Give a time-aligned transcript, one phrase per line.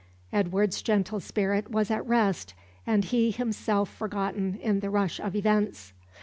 [0.33, 2.55] Edward's gentle spirit was at rest,
[2.87, 5.93] and he himself forgotten in the rush of events.